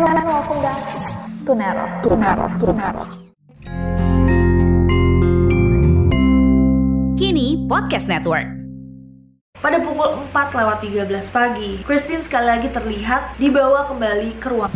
[0.00, 0.80] And welcome back
[1.44, 1.84] to Nero.
[2.08, 2.48] To Nero.
[2.56, 3.04] To Nero.
[7.20, 8.48] Kini Podcast Network.
[9.60, 14.72] Pada pukul 4 lewat 13 pagi, Christine sekali lagi terlihat dibawa kembali ke ruang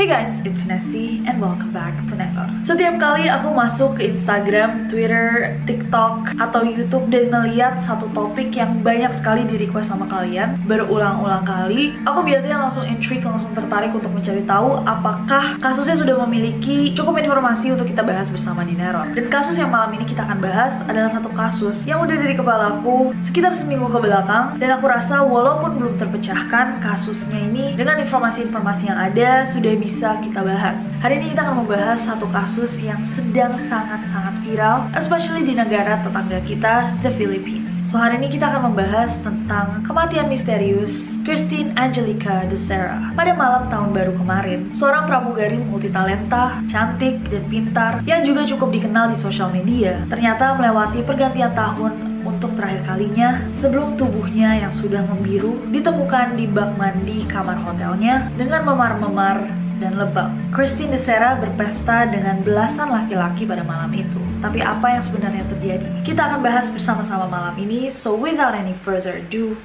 [0.00, 2.48] Hey guys, it's Nessie and welcome back to Nekor.
[2.64, 8.80] Setiap kali aku masuk ke Instagram, Twitter, TikTok, atau YouTube dan melihat satu topik yang
[8.80, 14.08] banyak sekali di request sama kalian berulang-ulang kali, aku biasanya langsung intrigue, langsung tertarik untuk
[14.08, 19.12] mencari tahu apakah kasusnya sudah memiliki cukup informasi untuk kita bahas bersama di Neror.
[19.12, 23.12] Dan kasus yang malam ini kita akan bahas adalah satu kasus yang udah dari kepalaku
[23.28, 28.96] sekitar seminggu ke belakang dan aku rasa walaupun belum terpecahkan kasusnya ini dengan informasi-informasi yang
[28.96, 30.94] ada sudah bisa bisa kita bahas.
[31.02, 36.38] Hari ini kita akan membahas satu kasus yang sedang sangat-sangat viral, especially di negara tetangga
[36.46, 37.74] kita, the Philippines.
[37.82, 43.66] So hari ini kita akan membahas tentang kematian misterius Christine Angelica de Serra pada malam
[43.66, 44.70] tahun baru kemarin.
[44.70, 50.06] Seorang pramugari multitalenta, cantik, dan pintar yang juga cukup dikenal di sosial media.
[50.06, 56.78] Ternyata melewati pergantian tahun untuk terakhir kalinya sebelum tubuhnya yang sudah membiru ditemukan di bak
[56.78, 60.36] mandi kamar hotelnya dengan memar-memar dan lebam.
[60.52, 64.20] Christine DeSera berpesta dengan belasan laki-laki pada malam itu.
[64.44, 65.88] Tapi apa yang sebenarnya terjadi?
[66.04, 67.88] Kita akan bahas bersama-sama malam ini.
[67.88, 69.56] So without any further ado,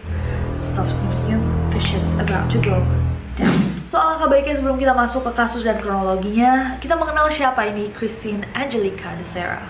[0.64, 1.44] stop senyum-senyum.
[1.76, 2.80] The shit's about to go
[3.36, 3.60] down.
[3.86, 8.44] Soal alangkah baiknya sebelum kita masuk ke kasus dan kronologinya, kita mengenal siapa ini Christine
[8.58, 9.62] Angelica DeSera.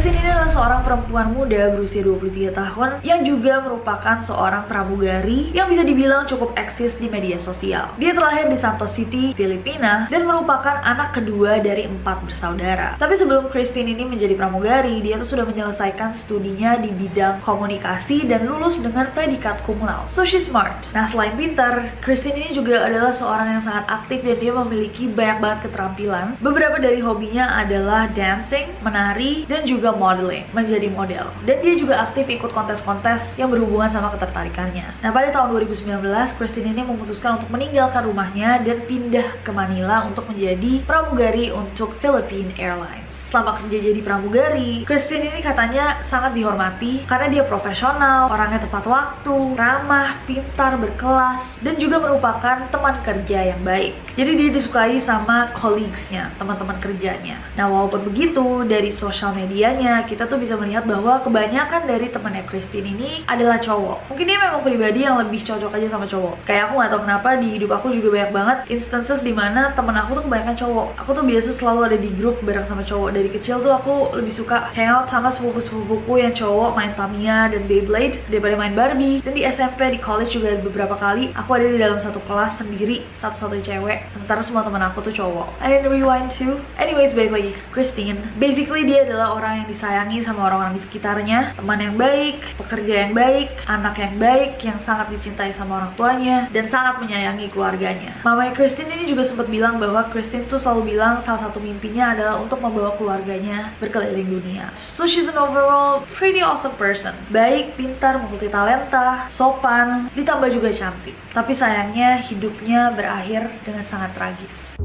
[0.00, 5.68] Christine ini adalah seorang perempuan muda berusia 23 tahun yang juga merupakan seorang pramugari yang
[5.68, 7.92] bisa dibilang cukup eksis di media sosial.
[8.00, 12.96] Dia terlahir di Santos City, Filipina dan merupakan anak kedua dari empat bersaudara.
[12.96, 18.48] Tapi sebelum Christine ini menjadi pramugari, dia tuh sudah menyelesaikan studinya di bidang komunikasi dan
[18.48, 20.08] lulus dengan predikat cum laude.
[20.08, 20.80] So she's smart.
[20.96, 25.44] Nah selain pintar, Christine ini juga adalah seorang yang sangat aktif dan dia memiliki banyak
[25.44, 26.40] banget keterampilan.
[26.40, 31.26] Beberapa dari hobinya adalah dancing, menari, dan juga juga modeling, menjadi model.
[31.42, 34.86] Dan dia juga aktif ikut kontes-kontes yang berhubungan sama ketertarikannya.
[35.02, 40.30] Nah, pada tahun 2019, Christine ini memutuskan untuk meninggalkan rumahnya dan pindah ke Manila untuk
[40.30, 43.09] menjadi pramugari untuk Philippine Airlines.
[43.10, 49.36] Selama kerja jadi pramugari, Christine ini katanya sangat dihormati karena dia profesional, orangnya tepat waktu,
[49.56, 53.96] ramah, pintar, berkelas, dan juga merupakan teman kerja yang baik.
[54.14, 57.40] Jadi dia disukai sama colleagues-nya, teman-teman kerjanya.
[57.56, 62.44] Nah, walaupun begitu, dari sosial media bedanya kita tuh bisa melihat bahwa kebanyakan dari temannya
[62.44, 64.10] Christine ini adalah cowok.
[64.10, 66.42] Mungkin dia memang pribadi yang lebih cocok aja sama cowok.
[66.44, 69.96] Kayak aku gak tau kenapa di hidup aku juga banyak banget instances di mana temen
[69.96, 70.88] aku tuh kebanyakan cowok.
[71.00, 74.28] Aku tuh biasa selalu ada di grup bareng sama cowok dari kecil tuh aku lebih
[74.28, 79.24] suka hangout sama sepupu-sepupuku yang cowok main Tamiya dan Beyblade daripada main Barbie.
[79.24, 83.08] Dan di SMP di college juga beberapa kali aku ada di dalam satu kelas sendiri
[83.08, 84.12] satu-satu cewek.
[84.12, 85.56] Sementara semua teman aku tuh cowok.
[85.64, 86.60] I didn't rewind too.
[86.76, 88.20] Anyways balik lagi ke Christine.
[88.36, 93.12] Basically dia adalah orang yang disayangi sama orang-orang di sekitarnya, teman yang baik, pekerja yang
[93.14, 98.18] baik, anak yang baik, yang sangat dicintai sama orang tuanya, dan sangat menyayangi keluarganya.
[98.26, 102.34] Mamanya Christine ini juga sempat bilang bahwa Christine tuh selalu bilang salah satu mimpinya adalah
[102.42, 104.70] untuk membawa keluarganya berkeliling dunia.
[104.86, 107.12] So she's an overall pretty awesome person.
[107.28, 111.18] Baik, pintar, multi talenta, sopan, ditambah juga cantik.
[111.34, 114.78] Tapi sayangnya hidupnya berakhir dengan sangat tragis.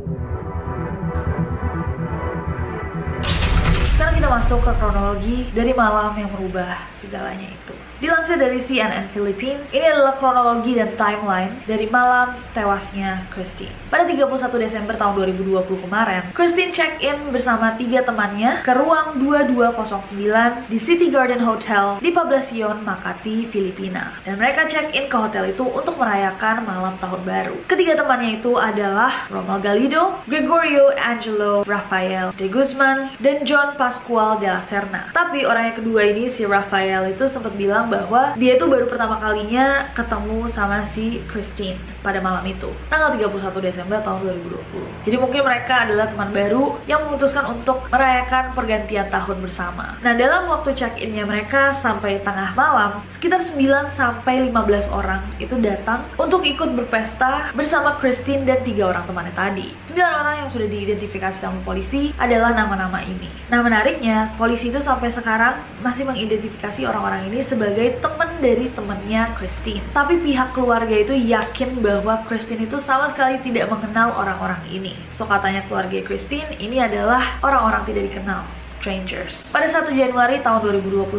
[3.96, 7.85] Sekarang kita masuk ke kronologi dari malam yang merubah segalanya itu.
[7.96, 13.72] Dilansir dari CNN Philippines, ini adalah kronologi dan timeline dari malam tewasnya Christine.
[13.88, 20.76] Pada 31 Desember tahun 2020 kemarin, Christine check-in bersama tiga temannya ke ruang 2209 di
[20.76, 24.12] City Garden Hotel di Poblacion, Makati, Filipina.
[24.28, 27.56] Dan mereka check-in ke hotel itu untuk merayakan malam tahun baru.
[27.72, 34.52] Ketiga temannya itu adalah Romal Galido, Gregorio Angelo Rafael de Guzman, dan John Pascual de
[34.52, 35.16] la Serna.
[35.16, 38.86] Tapi orang yang kedua ini, si Rafael itu sempat bilang bilang bahwa dia itu baru
[38.90, 44.26] pertama kalinya ketemu sama si Christine pada malam itu tanggal 31 Desember tahun
[44.74, 49.98] 2020 jadi mungkin mereka adalah teman baru yang memutuskan untuk merayakan pergantian tahun bersama.
[50.02, 56.02] Nah dalam waktu check-innya mereka sampai tengah malam sekitar 9 sampai 15 orang itu datang
[56.18, 59.68] untuk ikut berpesta bersama Christine dan tiga orang temannya tadi.
[59.86, 63.30] 9 orang yang sudah diidentifikasi sama polisi adalah nama-nama ini.
[63.50, 69.36] Nah menariknya polisi itu sampai sekarang masih mengidentifikasi orang-orang ini sebagai sebagai teman dari temannya
[69.36, 69.84] Christine.
[69.92, 74.96] Tapi pihak keluarga itu yakin bahwa Christine itu sama sekali tidak mengenal orang-orang ini.
[75.12, 78.48] So katanya keluarga Christine ini adalah orang-orang tidak dikenal
[78.86, 79.50] Strangers.
[79.50, 81.10] Pada 1 Januari tahun 2021,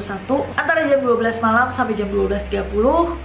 [0.55, 2.63] antara jam 12 malam sampai jam 12.30,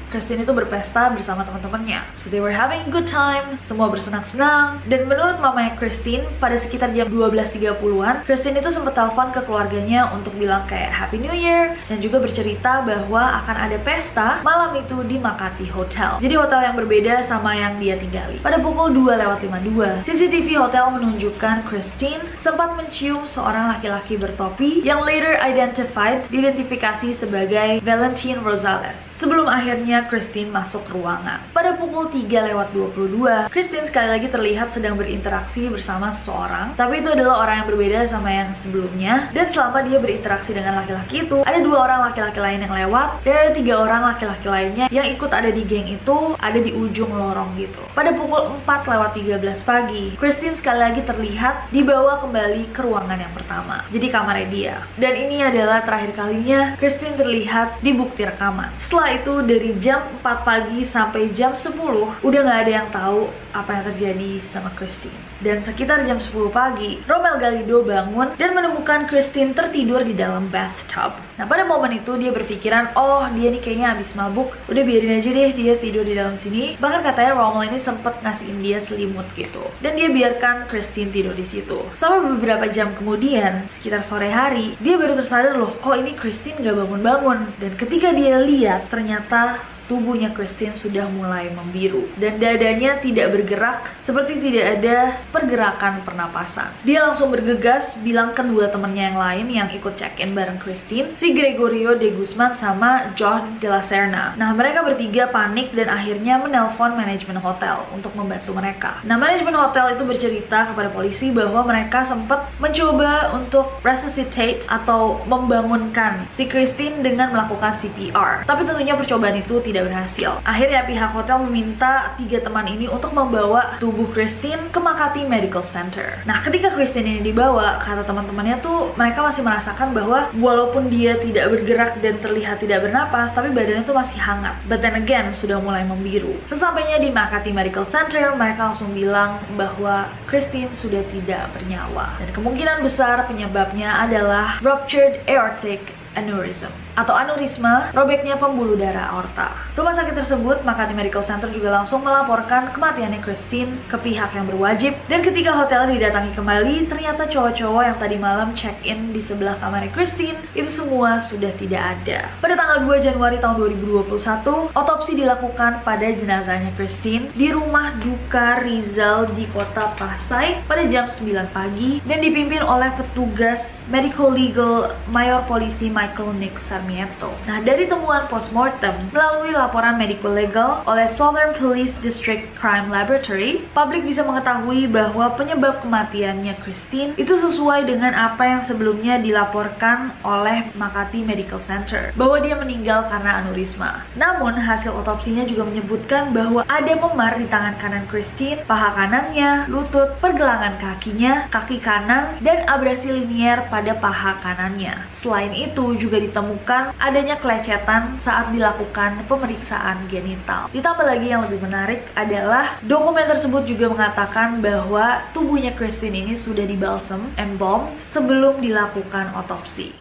[0.09, 2.01] Christine itu berpesta bersama teman-temannya.
[2.17, 4.81] So they were having good time, semua bersenang-senang.
[4.89, 10.33] Dan menurut mamanya Christine, pada sekitar jam 12.30-an, Christine itu sempat telepon ke keluarganya untuk
[10.33, 15.21] bilang kayak Happy New Year dan juga bercerita bahwa akan ada pesta malam itu di
[15.21, 16.17] Makati Hotel.
[16.17, 18.41] Jadi hotel yang berbeda sama yang dia tinggali.
[18.41, 24.79] Pada pukul 2 lewat 52, CCTV hotel menunjukkan Christine sempat mencium seorang laki-laki ber bertopi
[24.79, 29.03] yang later identified diidentifikasi sebagai Valentine Rosales.
[29.19, 31.43] Sebelum akhirnya Christine masuk ruangan.
[31.51, 37.11] Pada pukul 3 lewat 22, Christine sekali lagi terlihat sedang berinteraksi bersama seseorang, tapi itu
[37.11, 39.29] adalah orang yang berbeda sama yang sebelumnya.
[39.35, 43.33] Dan selama dia berinteraksi dengan laki-laki itu, ada dua orang laki-laki lain yang lewat, dan
[43.35, 47.53] ada tiga orang laki-laki lainnya yang ikut ada di geng itu, ada di ujung lorong
[47.61, 47.83] gitu.
[47.93, 53.33] Pada pukul 4 lewat 13 pagi, Christine sekali lagi terlihat dibawa kembali ke ruangan yang
[53.37, 53.85] pertama.
[53.93, 54.75] Jadi kamarnya dia.
[54.95, 58.69] Dan ini adalah terakhir kalinya Christine terlihat di bukti rekaman.
[58.77, 63.69] Setelah itu dari jam 4 pagi sampai jam 10 udah nggak ada yang tahu apa
[63.81, 65.30] yang terjadi sama Christine.
[65.41, 71.17] Dan sekitar jam 10 pagi, Romel Galido bangun dan menemukan Christine tertidur di dalam bathtub.
[71.41, 75.33] Nah pada momen itu dia berpikiran, oh dia nih kayaknya habis mabuk, udah biarin aja
[75.33, 76.77] deh dia tidur di dalam sini.
[76.77, 79.65] Bahkan katanya Romel ini sempet ngasihin dia selimut gitu.
[79.81, 81.81] Dan dia biarkan Christine tidur di situ.
[81.97, 86.77] Sampai beberapa jam kemudian, sekitar sore hari, dia baru tersadar loh kok ini Christine gak
[86.77, 87.57] bangun-bangun.
[87.57, 89.57] Dan ketika dia lihat, ternyata
[89.91, 96.71] tubuhnya Christine sudah mulai membiru dan dadanya tidak bergerak seperti tidak ada pergerakan pernapasan.
[96.87, 101.99] Dia langsung bergegas bilang kedua temannya yang lain yang ikut check-in bareng Christine, si Gregorio
[101.99, 104.31] de Guzman sama John de la Serna.
[104.39, 109.03] Nah, mereka bertiga panik dan akhirnya menelpon manajemen hotel untuk membantu mereka.
[109.03, 116.23] Nah, manajemen hotel itu bercerita kepada polisi bahwa mereka sempat mencoba untuk resuscitate atau membangunkan
[116.31, 118.47] si Christine dengan melakukan CPR.
[118.47, 120.31] Tapi tentunya percobaan itu tidak tidak berhasil.
[120.45, 126.21] Akhirnya pihak hotel meminta tiga teman ini untuk membawa tubuh Christine ke Makati Medical Center.
[126.29, 131.49] Nah, ketika Christine ini dibawa, kata teman-temannya tuh mereka masih merasakan bahwa walaupun dia tidak
[131.49, 134.53] bergerak dan terlihat tidak bernapas, tapi badannya tuh masih hangat.
[134.69, 136.37] But then again, sudah mulai membiru.
[136.45, 142.21] Sesampainya di Makati Medical Center, mereka langsung bilang bahwa Christine sudah tidak bernyawa.
[142.21, 149.55] Dan kemungkinan besar penyebabnya adalah ruptured aortic aneurysm atau aneurisma robeknya pembuluh darah aorta.
[149.77, 154.95] Rumah sakit tersebut, Makati Medical Center juga langsung melaporkan kematiannya Christine ke pihak yang berwajib
[155.07, 160.39] dan ketika hotel didatangi kembali, ternyata cowok-cowok yang tadi malam check-in di sebelah kamarnya Christine
[160.51, 162.27] itu semua sudah tidak ada.
[162.43, 169.31] Pada tanggal 2 Januari tahun 2021, otopsi dilakukan pada jenazahnya Christine di rumah duka Rizal
[169.35, 175.87] di kota Pasai pada jam 9 pagi dan dipimpin oleh petugas medical legal mayor polisi
[175.87, 177.29] Michael Nick Sarmiento.
[177.45, 184.01] Nah, dari temuan postmortem melalui laporan medical legal oleh Southern Police District Crime Laboratory, publik
[184.01, 191.21] bisa mengetahui bahwa penyebab kematiannya Christine itu sesuai dengan apa yang sebelumnya dilaporkan oleh Makati
[191.21, 194.01] Medical Center, bahwa dia meninggal karena aneurisma.
[194.17, 200.17] Namun, hasil otopsinya juga menyebutkan bahwa ada memar di tangan kanan Christine, paha kanannya, lutut,
[200.17, 205.05] pergelangan kakinya, kaki kanan, dan abrasi linier pada paha kanannya.
[205.13, 210.67] Selain itu, juga ditemukan adanya kelecetan saat dilakukan pemeriksaan genital.
[210.73, 216.65] Ditambah lagi yang lebih menarik adalah dokumen tersebut juga mengatakan bahwa tubuhnya Christine ini sudah
[216.65, 220.00] dibalsem, embalmed sebelum dilakukan otopsi.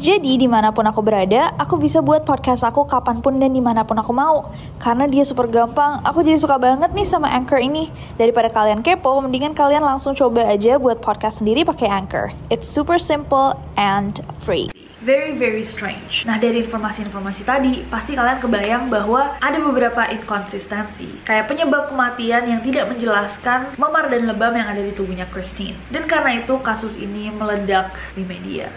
[0.00, 3.60] Jadi di mana pun aku berada, aku bisa buat podcast aku kapan pun dan di
[3.60, 4.48] mana pun aku mau.
[4.80, 7.92] Karena dia super gampang, aku jadi suka banget nih sama Anchor ini.
[8.16, 12.32] Daripada kalian kepo, mendingan kalian langsung coba aja buat podcast sendiri pakai Anchor.
[12.48, 14.72] It's super simple and free.
[15.04, 16.24] Very very strange.
[16.24, 22.60] Nah dari informasi-informasi tadi pasti kalian kebayang bahwa ada beberapa inkonsistensi kayak penyebab kematian yang
[22.64, 25.76] tidak menjelaskan memar dan lebam yang ada di tubuhnya Christine.
[25.92, 28.72] Dan karena itu kasus ini meledak di media.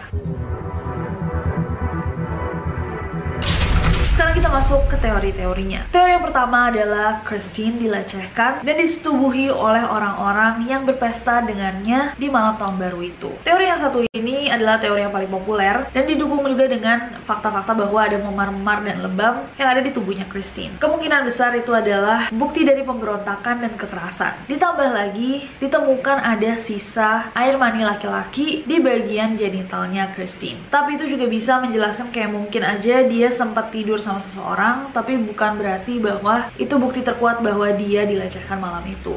[4.24, 5.92] Sekarang kita masuk ke teori-teorinya.
[5.92, 12.56] Teori yang pertama adalah Christine dilecehkan dan disetubuhi oleh orang-orang yang berpesta dengannya di malam
[12.56, 13.36] tahun baru itu.
[13.44, 18.00] Teori yang satu ini adalah teori yang paling populer dan didukung juga dengan fakta-fakta bahwa
[18.00, 20.80] ada memar-memar dan lebam yang ada di tubuhnya Christine.
[20.80, 24.48] Kemungkinan besar itu adalah bukti dari pemberontakan dan kekerasan.
[24.48, 30.64] Ditambah lagi, ditemukan ada sisa air mani laki-laki di bagian genitalnya Christine.
[30.72, 35.58] Tapi itu juga bisa menjelaskan kayak mungkin aja dia sempat tidur sama seseorang, tapi bukan
[35.58, 39.16] berarti bahwa itu bukti terkuat bahwa dia dilecehkan malam itu.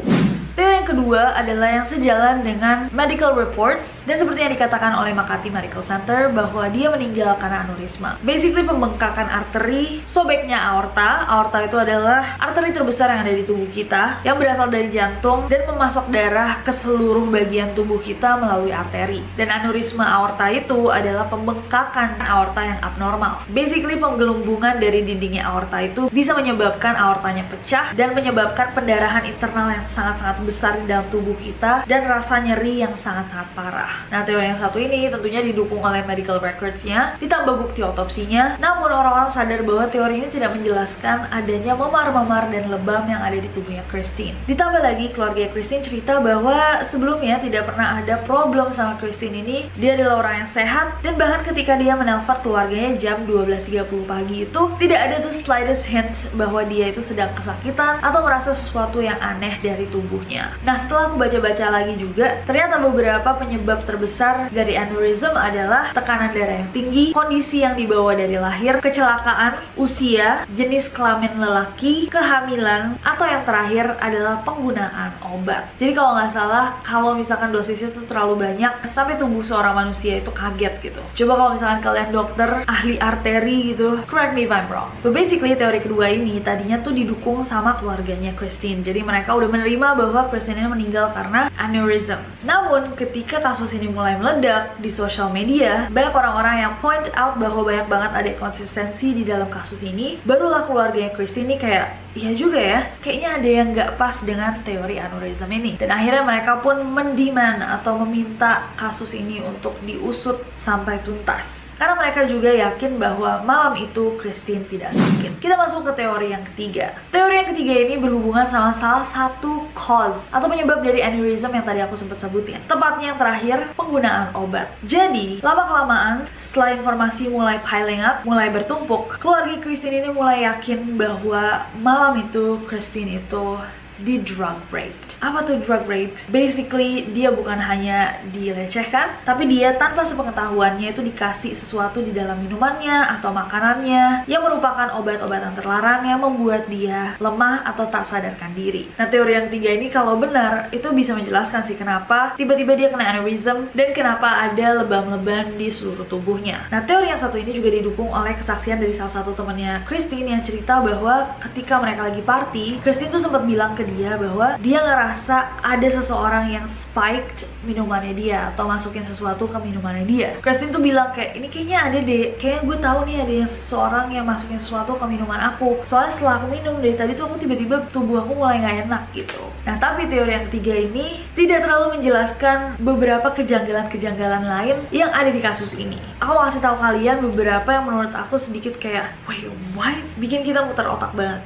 [0.57, 5.53] Teori yang kedua adalah yang sejalan dengan medical reports dan seperti yang dikatakan oleh Makati
[5.53, 8.17] Medical Center bahwa dia meninggal karena aneurisma.
[8.25, 11.29] Basically pembengkakan arteri, sobeknya aorta.
[11.29, 15.69] Aorta itu adalah arteri terbesar yang ada di tubuh kita yang berasal dari jantung dan
[15.69, 19.21] memasok darah ke seluruh bagian tubuh kita melalui arteri.
[19.37, 23.45] Dan aneurisma aorta itu adalah pembengkakan aorta yang abnormal.
[23.53, 29.85] Basically penggelumbungan dari dindingnya aorta itu bisa menyebabkan aortanya pecah dan menyebabkan pendarahan internal yang
[29.85, 34.07] sangat-sangat besar di dalam tubuh kita dan rasa nyeri yang sangat-sangat parah.
[34.09, 38.63] Nah, teori yang satu ini tentunya didukung oleh medical records-nya, ditambah bukti otopsinya.
[38.63, 43.51] Namun orang-orang sadar bahwa teori ini tidak menjelaskan adanya memar-memar dan lebam yang ada di
[43.51, 44.39] tubuhnya Christine.
[44.47, 49.59] Ditambah lagi keluarga Christine cerita bahwa sebelumnya tidak pernah ada problem sama Christine ini.
[49.75, 54.63] Dia adalah orang yang sehat dan bahkan ketika dia menelpon keluarganya jam 12.30 pagi itu
[54.77, 59.57] tidak ada the slightest hint bahwa dia itu sedang kesakitan atau merasa sesuatu yang aneh
[59.65, 60.36] dari tubuhnya.
[60.67, 66.61] Nah setelah aku baca-baca lagi juga, ternyata beberapa penyebab terbesar dari aneurism adalah tekanan darah
[66.61, 73.43] yang tinggi, kondisi yang dibawa dari lahir, kecelakaan, usia, jenis kelamin lelaki, kehamilan, atau yang
[73.47, 75.71] terakhir adalah penggunaan obat.
[75.81, 80.31] Jadi kalau nggak salah, kalau misalkan dosisnya itu terlalu banyak, sampai tubuh seorang manusia itu
[80.35, 81.03] kaget gitu.
[81.25, 84.91] Coba kalau misalkan kalian dokter, ahli arteri gitu, correct me if I'm wrong.
[85.01, 88.83] But basically teori kedua ini tadinya tuh didukung sama keluarganya Christine.
[88.83, 92.19] Jadi mereka udah menerima bahwa Christine ini meninggal karena aneurysm.
[92.47, 97.67] Namun ketika kasus ini mulai meledak di sosial media, banyak orang-orang yang point out bahwa
[97.67, 100.23] banyak banget ada konsistensi di dalam kasus ini.
[100.23, 104.97] Barulah keluarganya Christine ini kayak iya juga ya, kayaknya ada yang nggak pas dengan teori
[104.97, 105.77] aneurysm ini.
[105.77, 111.67] Dan akhirnya mereka pun mendiman atau meminta kasus ini untuk diusut sampai tuntas.
[111.77, 115.37] Karena mereka juga yakin bahwa malam itu Christine tidak sakit.
[115.45, 116.97] Kita masuk ke teori yang ketiga.
[117.13, 121.85] Teori yang ketiga ini berhubungan sama salah satu cause atau penyebab dari aneurysm yang tadi
[121.85, 122.65] aku sempat sebutin.
[122.65, 124.73] Tepatnya yang terakhir, penggunaan obat.
[124.89, 131.69] Jadi, lama-kelamaan setelah informasi mulai piling up, mulai bertumpuk, keluarga Christine ini mulai yakin bahwa
[131.77, 133.59] malam itu Christine itu
[134.01, 135.17] di drug raped.
[135.25, 136.13] Apa tuh drug rape?
[136.29, 143.17] Basically dia bukan hanya dilecehkan, tapi dia tanpa sepengetahuannya itu dikasih sesuatu di dalam minumannya
[143.17, 148.93] atau makanannya yang merupakan obat-obatan terlarang yang membuat dia lemah atau tak sadarkan diri.
[149.01, 153.09] Nah teori yang tiga ini kalau benar itu bisa menjelaskan sih kenapa tiba-tiba dia kena
[153.09, 156.69] aneurysm dan kenapa ada lebam-lebam di seluruh tubuhnya.
[156.69, 160.43] Nah teori yang satu ini juga didukung oleh kesaksian dari salah satu temannya Christine yang
[160.45, 165.63] cerita bahwa ketika mereka lagi party, Christine tuh sempat bilang ke dia bahwa dia ngerasa
[165.63, 170.29] ada seseorang yang spiked minumannya dia atau masukin sesuatu ke minumannya dia.
[170.43, 174.07] Christine tuh bilang kayak ini kayaknya ada deh, kayaknya gue tahu nih ada yang seseorang
[174.15, 175.83] yang masukin sesuatu ke minuman aku.
[175.87, 179.43] Soalnya setelah aku minum dari tadi tuh aku tiba-tiba tubuh aku mulai nggak enak gitu.
[179.67, 185.41] Nah tapi teori yang ketiga ini tidak terlalu menjelaskan beberapa kejanggalan-kejanggalan lain yang ada di
[185.43, 185.99] kasus ini.
[186.23, 190.87] Aku kasih tahu kalian beberapa yang menurut aku sedikit kayak wait what bikin kita muter
[190.87, 191.43] otak banget.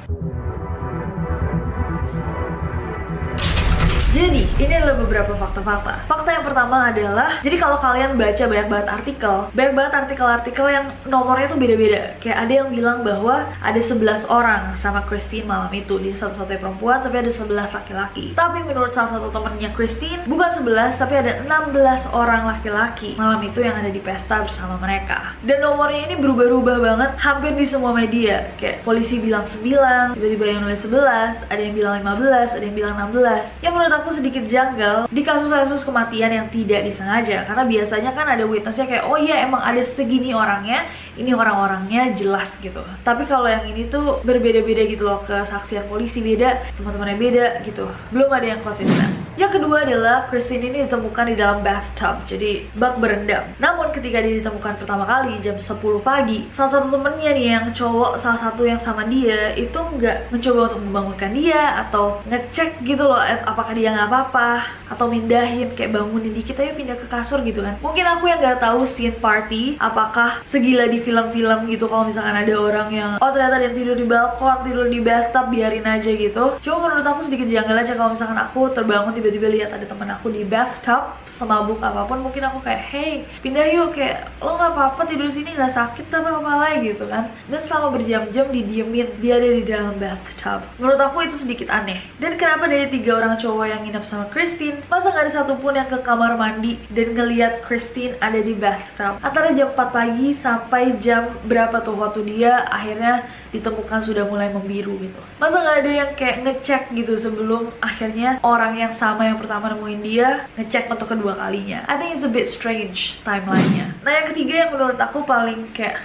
[4.11, 6.03] Jadi, ini adalah beberapa fakta-fakta.
[6.03, 10.85] Fakta yang pertama adalah, jadi kalau kalian baca banyak banget artikel, banyak banget artikel-artikel yang
[11.07, 12.19] nomornya tuh beda-beda.
[12.19, 15.95] Kayak ada yang bilang bahwa ada 11 orang sama Christine malam itu.
[15.95, 18.35] Dia satu-satunya perempuan, tapi ada 11 laki-laki.
[18.35, 23.63] Tapi menurut salah satu temennya Christine, bukan 11, tapi ada 16 orang laki-laki malam itu
[23.63, 25.39] yang ada di pesta bersama mereka.
[25.39, 28.51] Dan nomornya ini berubah-ubah banget hampir di semua media.
[28.59, 32.95] Kayak polisi bilang 9, tiba-tiba yang nulis 11, ada yang bilang 15, ada yang bilang
[32.99, 33.63] 16.
[33.63, 37.45] Yang menurut aku sedikit janggal di kasus-kasus kematian yang tidak disengaja.
[37.45, 42.57] Karena biasanya kan ada witnessnya kayak oh iya emang ada segini orangnya ini orang-orangnya jelas
[42.59, 42.81] gitu.
[43.05, 47.85] Tapi kalau yang ini tuh berbeda-beda gitu loh kesaksian polisi beda teman-temannya beda gitu.
[48.09, 53.01] Belum ada yang konsisten yang kedua adalah Christine ini ditemukan di dalam bathtub, jadi bak
[53.01, 53.49] berendam.
[53.57, 58.21] Namun ketika dia ditemukan pertama kali jam 10 pagi, salah satu temennya nih yang cowok
[58.21, 63.17] salah satu yang sama dia itu nggak mencoba untuk membangunkan dia atau ngecek gitu loh
[63.17, 64.49] eh, apakah dia nggak apa-apa
[64.93, 67.81] atau mindahin kayak bangunin dikit ayo pindah ke kasur gitu kan.
[67.81, 72.53] Mungkin aku yang nggak tahu scene party apakah segila di film-film gitu kalau misalkan ada
[72.53, 76.61] orang yang oh ternyata dia tidur di balkon, tidur di bathtub biarin aja gitu.
[76.61, 80.27] Cuma menurut aku sedikit janggal aja kalau misalkan aku terbangun tiba-tiba lihat ada teman aku
[80.27, 85.07] di bathtub semabuk apa pun mungkin aku kayak hey pindah yuk kayak lo nggak apa-apa
[85.07, 87.31] tidur sini nggak sakit apa apa lagi gitu kan.
[87.47, 90.67] Dan selama berjam-jam didiemin dia ada di dalam bathtub.
[90.75, 92.03] Menurut aku itu sedikit aneh.
[92.19, 95.87] Dan kenapa dari tiga orang cowok yang nginep sama Christine masa nggak ada satupun yang
[95.87, 99.15] ke kamar mandi dan ngeliat Christine ada di bathtub?
[99.23, 103.23] Antara jam 4 pagi sampai jam berapa tuh waktu dia akhirnya
[103.55, 105.19] ditemukan sudah mulai membiru gitu.
[105.39, 109.75] Masa nggak ada yang kayak ngecek gitu sebelum akhirnya orang yang sama sama yang pertama
[109.75, 111.83] nemuin dia ngecek untuk kedua kalinya.
[111.91, 113.91] I think it's a bit strange timelinenya.
[114.07, 115.99] Nah yang ketiga yang menurut aku paling kayak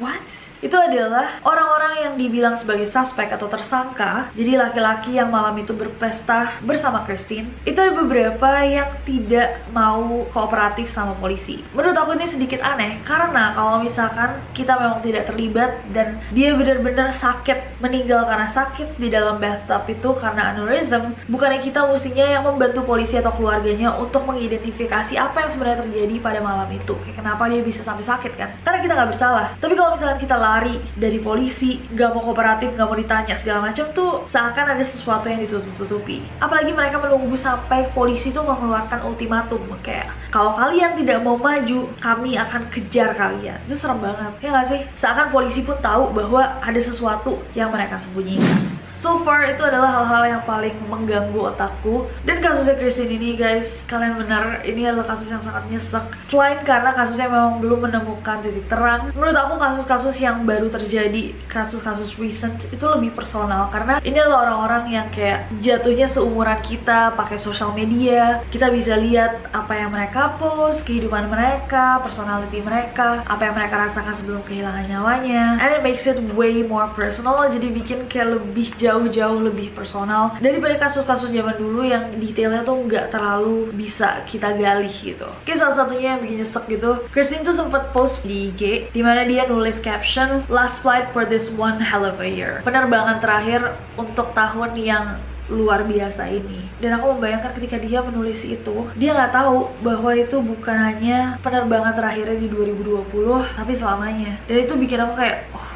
[0.00, 0.24] what
[0.62, 4.30] itu adalah orang-orang yang dibilang sebagai suspek atau tersangka.
[4.38, 10.86] Jadi laki-laki yang malam itu berpesta bersama Christine itu ada beberapa yang tidak mau kooperatif
[10.86, 11.66] sama polisi.
[11.74, 17.10] Menurut aku ini sedikit aneh karena kalau misalkan kita memang tidak terlibat dan dia benar-benar
[17.10, 22.86] sakit meninggal karena sakit di dalam bathtub itu karena aneurysm bukannya kita mestinya yang membantu
[22.86, 26.94] polisi atau keluarganya untuk mengidentifikasi apa yang sebenarnya terjadi pada malam itu.
[27.02, 28.48] Kayak kenapa dia bisa sampai sakit kan?
[28.62, 29.46] Karena kita nggak bersalah.
[29.58, 33.88] Tapi kalau misalkan kita lari dari polisi gak mau kooperatif gak mau ditanya segala macam
[33.96, 36.20] tuh seakan ada sesuatu yang ditutup-tutupi.
[36.36, 42.36] Apalagi mereka menunggu sampai polisi tuh mengeluarkan ultimatum kayak kalau kalian tidak mau maju kami
[42.36, 43.56] akan kejar kalian.
[43.64, 44.80] Itu serem banget ya gak sih?
[44.96, 48.71] Seakan polisi pun tahu bahwa ada sesuatu yang mereka sembunyikan
[49.02, 52.06] so far itu adalah hal-hal yang paling mengganggu otakku.
[52.22, 56.06] Dan kasusnya Christine ini guys kalian benar ini adalah kasus yang sangat nyesek.
[56.22, 62.14] Selain karena kasusnya memang belum menemukan titik terang menurut aku kasus-kasus yang baru terjadi kasus-kasus
[62.22, 63.66] recent itu lebih personal.
[63.74, 68.38] Karena ini adalah orang-orang yang kayak jatuhnya seumuran kita pakai sosial media.
[68.54, 74.14] Kita bisa lihat apa yang mereka post kehidupan mereka personality mereka apa yang mereka rasakan
[74.14, 75.58] sebelum kehilangan nyawanya.
[75.58, 80.36] And it makes it way more personal jadi bikin kayak lebih jauh jauh-jauh lebih personal
[80.36, 85.24] daripada kasus-kasus zaman dulu yang detailnya tuh nggak terlalu bisa kita gali gitu.
[85.24, 89.24] Oke salah satunya yang bikin nyesek gitu, Christine tuh sempat post di IG di mana
[89.24, 92.60] dia nulis caption Last flight for this one hell of a year.
[92.66, 95.16] Penerbangan terakhir untuk tahun yang
[95.50, 100.38] luar biasa ini dan aku membayangkan ketika dia menulis itu dia nggak tahu bahwa itu
[100.38, 105.71] bukan hanya penerbangan terakhirnya di 2020 tapi selamanya dan itu bikin aku kayak oh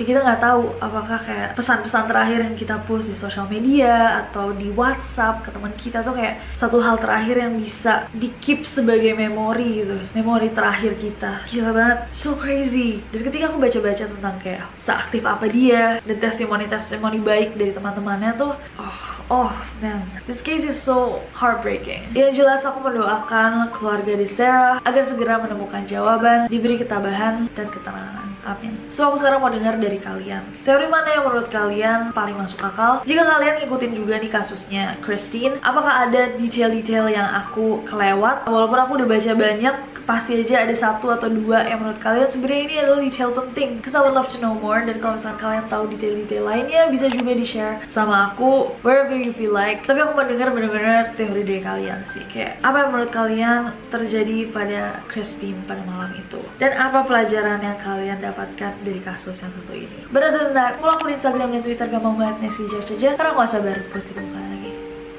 [0.00, 4.48] kayak kita nggak tahu apakah kayak pesan-pesan terakhir yang kita post di sosial media atau
[4.56, 9.12] di WhatsApp ke teman kita tuh kayak satu hal terakhir yang bisa di keep sebagai
[9.12, 10.00] memori gitu.
[10.16, 11.44] Memori terakhir kita.
[11.52, 11.98] Gila banget.
[12.16, 13.04] So crazy.
[13.12, 18.56] Dan ketika aku baca-baca tentang kayak seaktif apa dia dan testimoni-testimoni baik dari teman-temannya tuh
[18.80, 19.52] oh oh
[19.84, 20.08] man.
[20.24, 22.08] This case is so heartbreaking.
[22.16, 28.19] Yang jelas aku mendoakan keluarga di Sarah agar segera menemukan jawaban diberi ketabahan dan ketenangan
[28.44, 28.72] Amin.
[28.88, 30.42] So aku sekarang mau dengar dari kalian.
[30.64, 33.04] Teori mana yang menurut kalian paling masuk akal?
[33.04, 38.48] Jika kalian ngikutin juga nih kasusnya Christine, apakah ada detail-detail yang aku kelewat?
[38.48, 42.62] Walaupun aku udah baca banyak, pasti aja ada satu atau dua yang menurut kalian sebenarnya
[42.66, 43.70] ini adalah detail penting.
[43.80, 44.84] Cause I would love to know more.
[44.84, 49.32] Dan kalau misalnya kalian tahu detail-detail lainnya, bisa juga di share sama aku wherever you
[49.32, 49.86] feel like.
[49.86, 52.24] Tapi aku mau dengar bener-bener teori dari kalian sih.
[52.28, 56.42] Kayak apa yang menurut kalian terjadi pada Christine pada malam itu?
[56.60, 60.96] Dan apa pelajaran yang kalian dapat dapatkan dari kasus yang satu ini Berada tentang follow
[60.96, 64.28] aku di Instagram dan Twitter gampang banget Nesi saja karena aku gak sabar buat ketemu
[64.32, 64.72] kalian lagi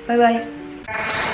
[0.10, 1.31] bye bye